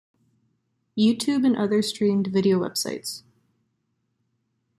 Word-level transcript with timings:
YouTube 0.97 1.45
and 1.45 1.55
other 1.55 1.83
streamed 1.83 2.25
video 2.33 2.57
websites. 2.59 3.21